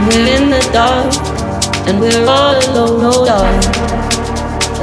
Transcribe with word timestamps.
When 0.00 0.08
we're 0.08 0.34
in 0.34 0.48
the 0.48 0.60
dark 0.72 1.12
and 1.86 2.00
we're 2.00 2.26
all 2.26 2.56
alone, 2.56 3.04
oh 3.04 3.26
darling. 3.26 3.60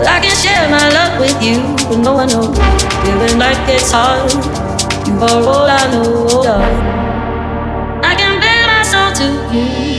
I 0.06 0.20
can 0.22 0.36
share 0.36 0.70
my 0.70 0.90
love 0.94 1.20
with 1.20 1.42
you, 1.42 1.58
but 1.90 1.98
no 1.98 2.14
one 2.14 2.28
knows. 2.28 2.56
When 2.56 3.40
life 3.40 3.58
gets 3.66 3.92
hard, 3.92 4.32
you 5.08 5.14
are 5.18 5.42
all 5.42 5.66
I 5.66 5.92
know, 5.92 6.28
oh 6.30 6.44
darling. 6.44 6.86
I 8.06 8.14
can 8.14 8.40
bare 8.40 8.68
my 8.68 8.84
soul 8.84 9.12
to 9.14 9.58
you. 9.58 9.97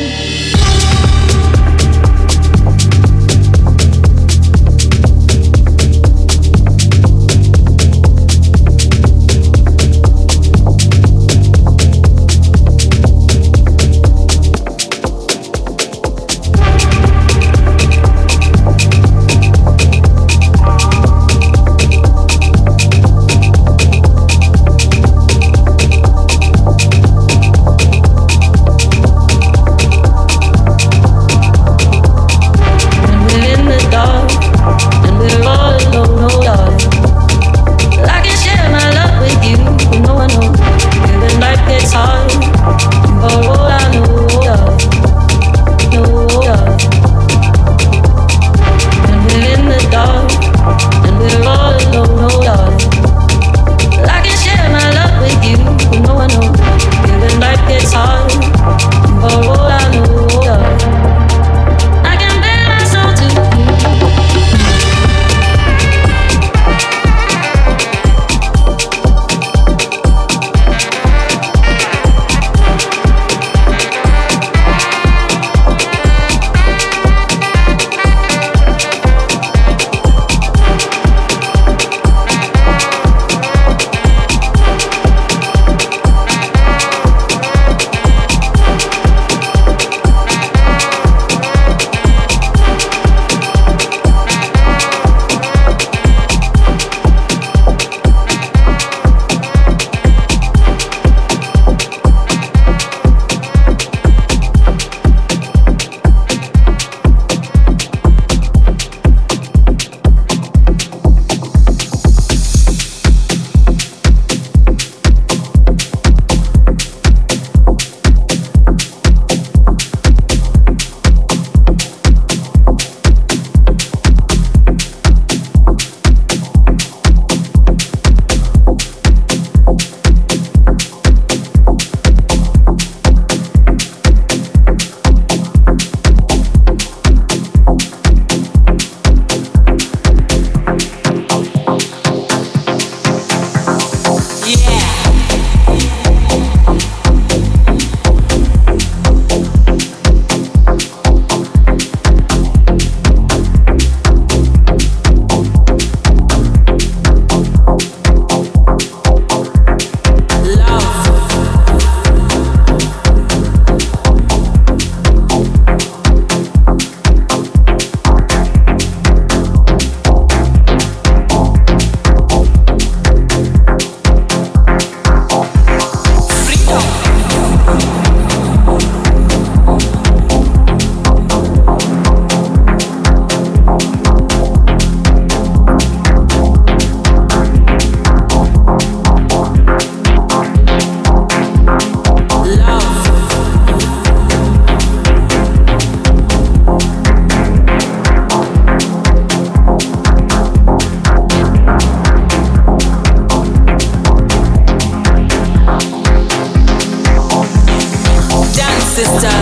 sister 209.05 209.38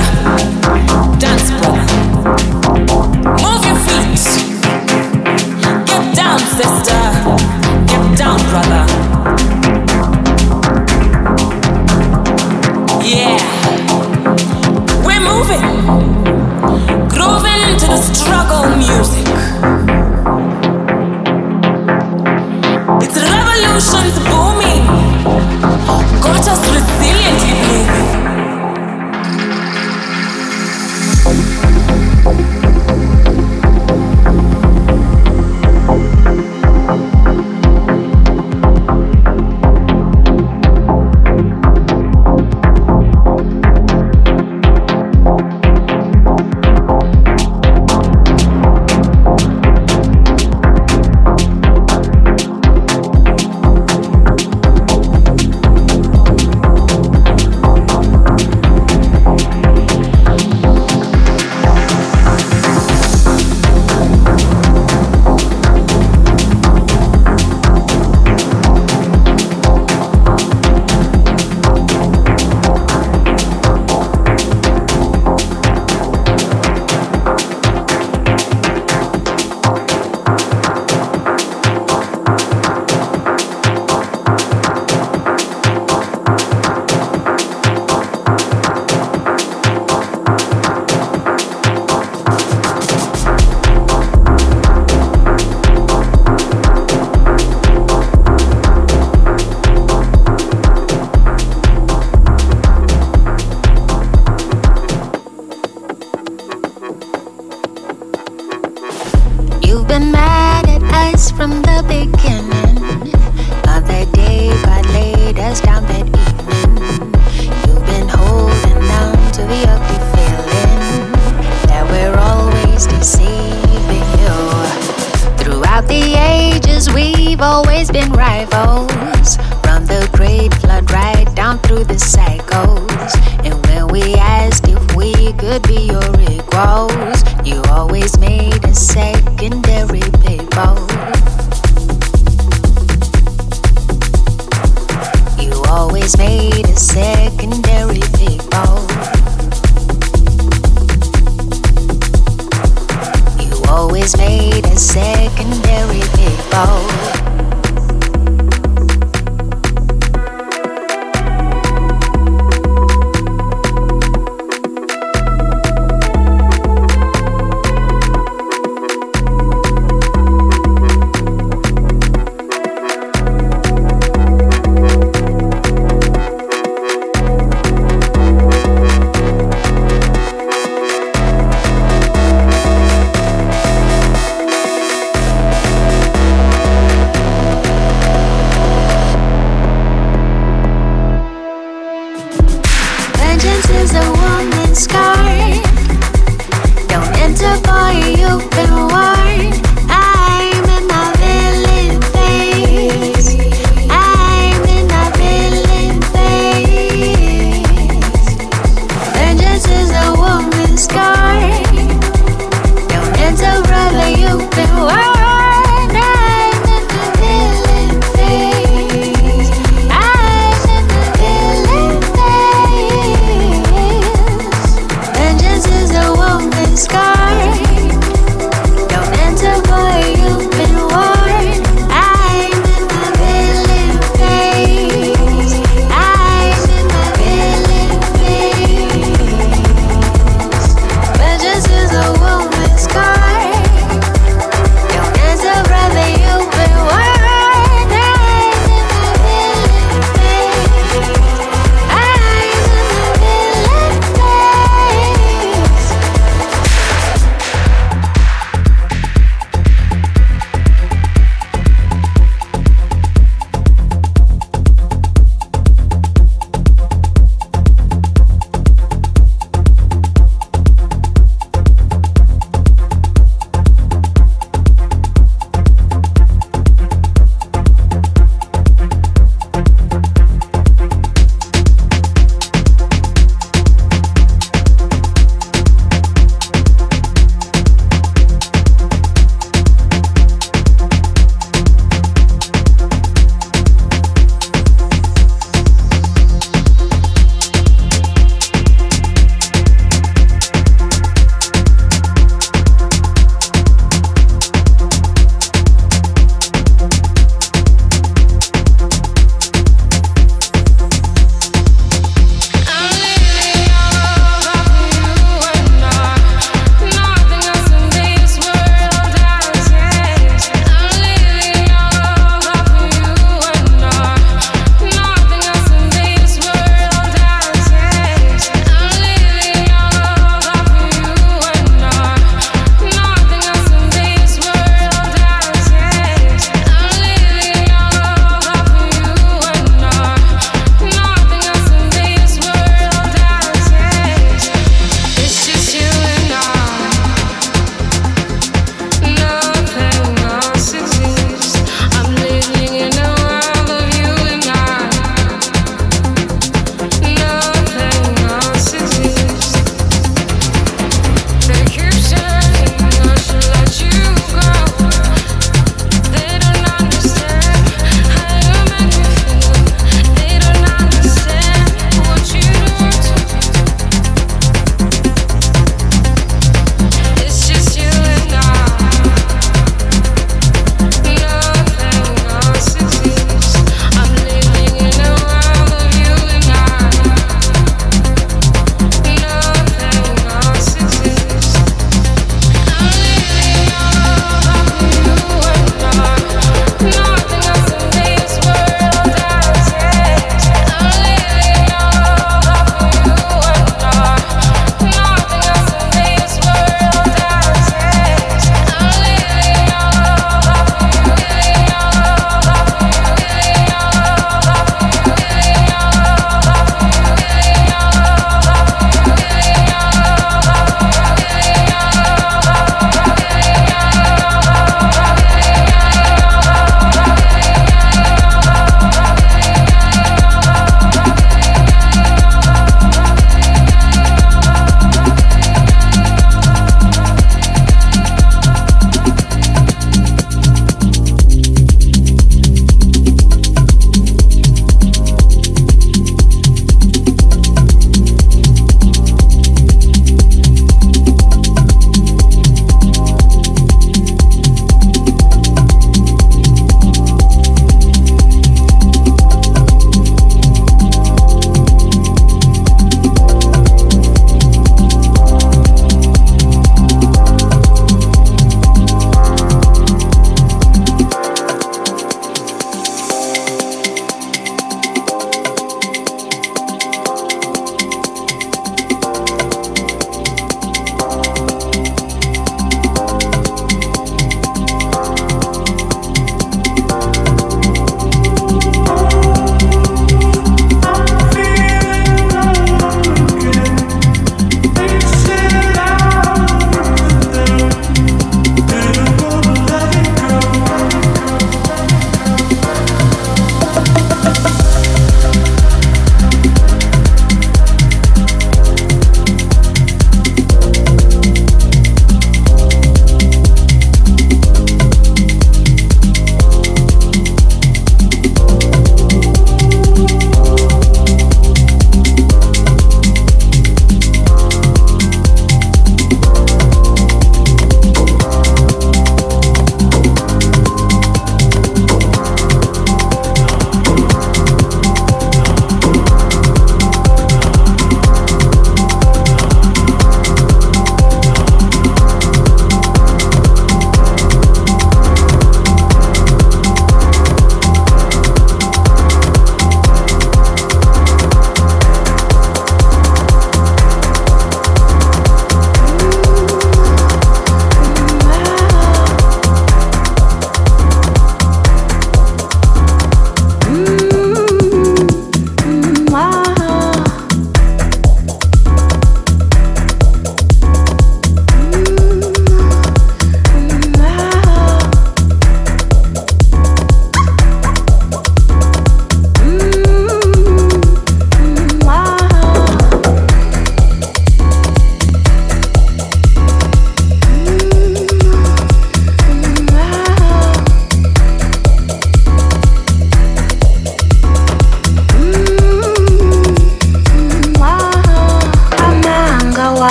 Enter, 213.43 214.09
you've 214.19 214.51
been 214.51 214.77
warned. 214.77 215.16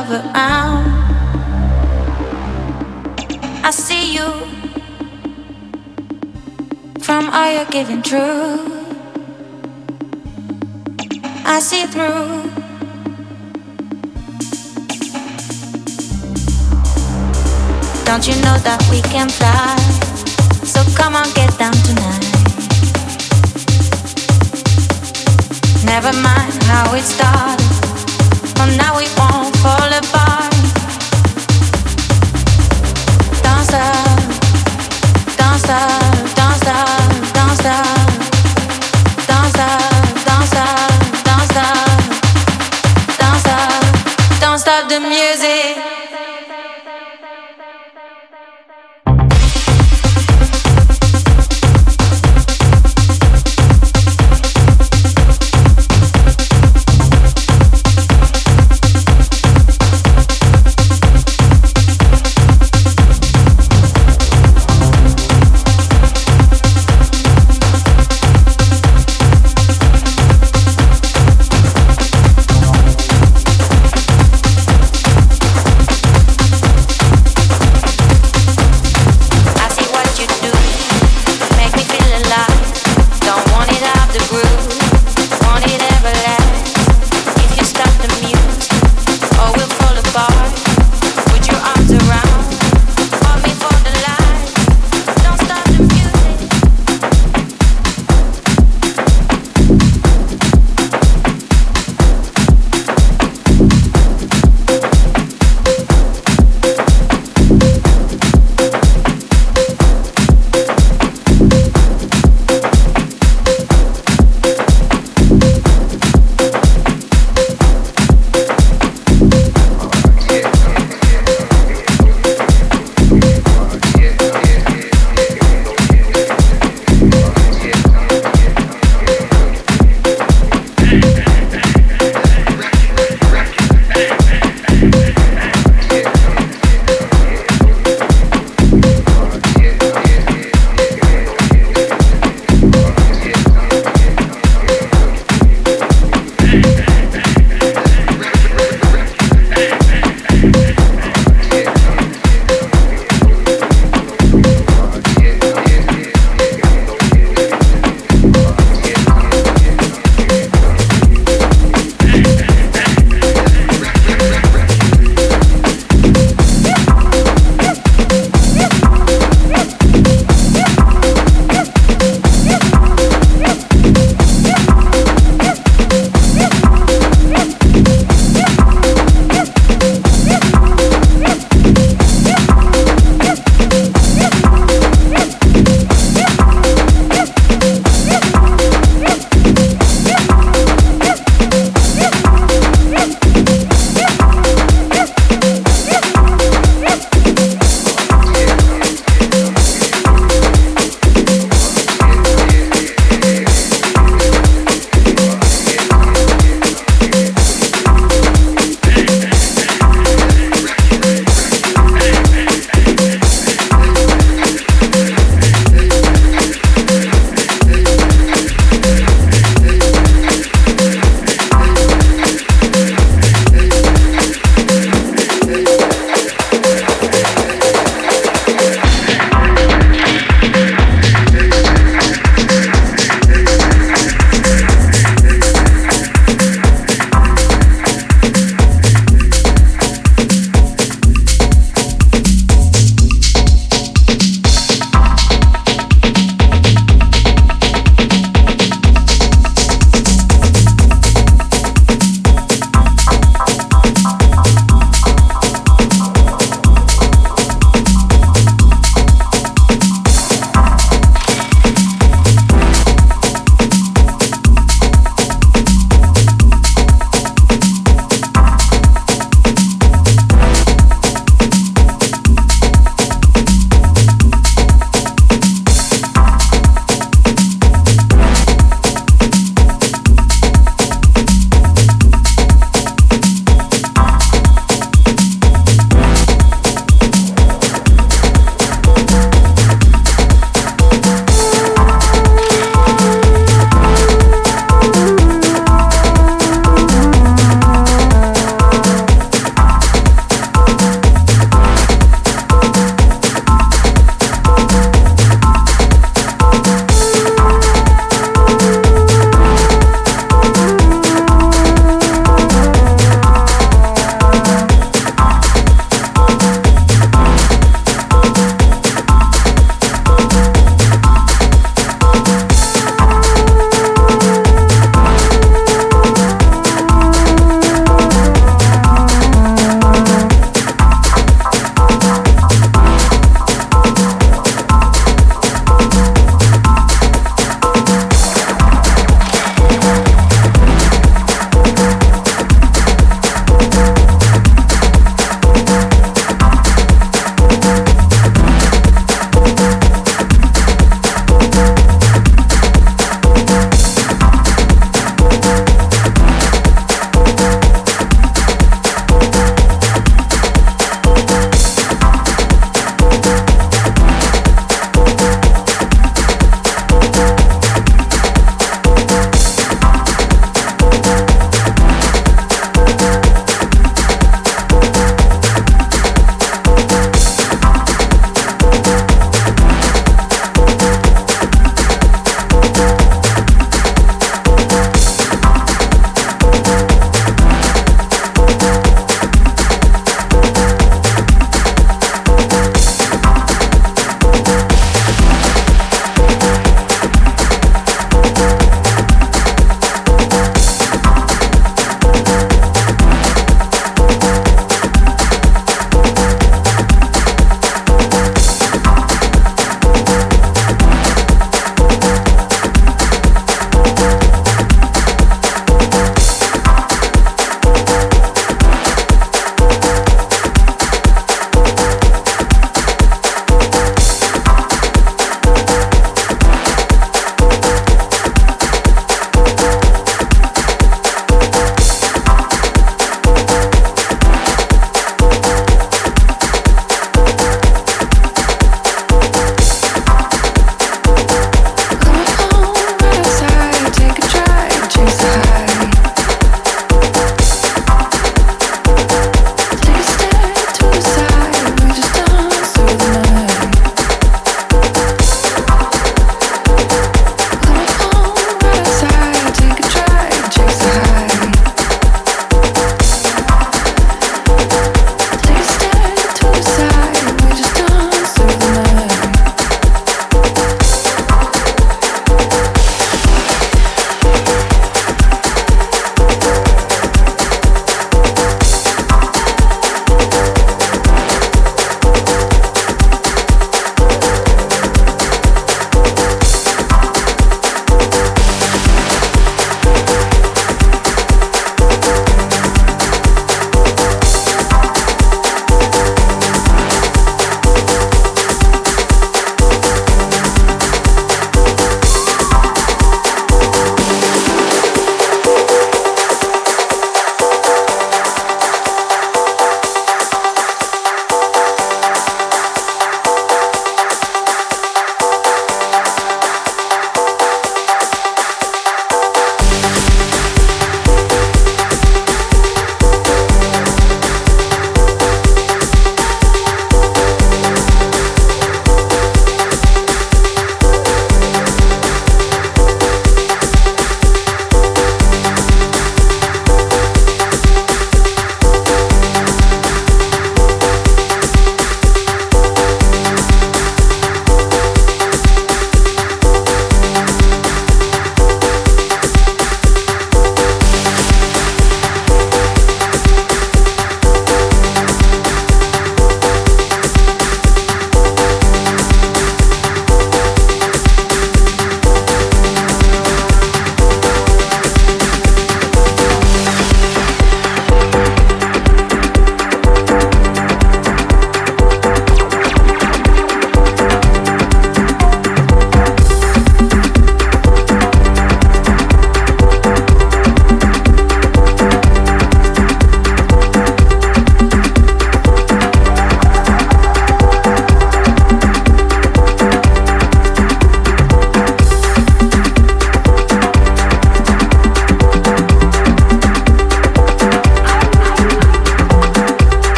All 0.00 0.06
the 0.06 0.16
love 0.16 0.34
around. 0.34 0.86
I 3.64 3.70
see 3.70 4.14
you 4.14 4.28
from 7.00 7.28
all 7.30 7.52
you're 7.52 7.70
giving 7.70 8.02
true. 8.02 8.86
I 11.44 11.60
see 11.60 11.84
through. 11.86 12.50
Don't 18.04 18.26
you 18.26 18.34
know 18.42 18.56
that 18.66 18.80
we 18.90 19.00
can 19.02 19.28
fly? 19.28 19.76
So 20.64 20.80
come 20.96 21.14
on, 21.16 21.28
get 21.34 21.56
down 21.58 21.74
tonight. 21.88 22.26
Never 25.84 26.12
mind 26.20 26.52
how 26.64 26.94
it 26.94 27.02
started. 27.02 27.60
Well, 28.56 28.76
now 28.76 28.96
we 28.98 29.06
won't 29.16 29.29
goodbye. 30.02 30.39